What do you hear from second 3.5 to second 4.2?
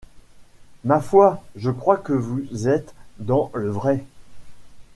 le vrai.